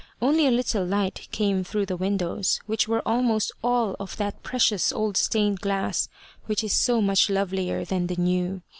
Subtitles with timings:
[0.19, 4.91] Only a little light came through the windows, which were almost all of that precious
[4.91, 6.09] old stained glass
[6.47, 8.63] which is so much lovelier than the new.